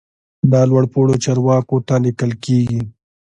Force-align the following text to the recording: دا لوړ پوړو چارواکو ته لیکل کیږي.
دا 0.51 0.61
لوړ 0.69 0.83
پوړو 0.93 1.15
چارواکو 1.23 1.77
ته 1.87 1.95
لیکل 2.05 2.31
کیږي. 2.43 2.81